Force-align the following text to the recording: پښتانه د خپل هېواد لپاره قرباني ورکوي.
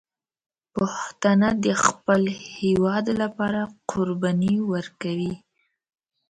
پښتانه 0.75 1.49
د 1.65 1.67
خپل 1.85 2.21
هېواد 2.59 3.05
لپاره 3.21 3.61
قرباني 3.91 4.55
ورکوي. 4.71 5.33